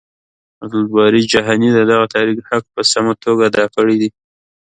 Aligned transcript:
عبدالباري 0.63 1.21
جهاني 1.31 1.69
د 1.73 1.79
دغه 1.91 2.05
تاريخ 2.15 2.37
حق 2.49 2.63
په 2.73 2.81
سمه 2.91 3.13
توګه 3.23 3.41
ادا 3.49 3.65
کړی 3.75 3.95
دی. 4.01 4.09